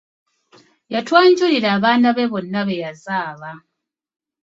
Yatwanjulira 0.93 1.67
abaana 1.77 2.07
be 2.15 2.25
bonna 2.31 2.61
be 2.67 2.75
yazaala. 2.83 3.51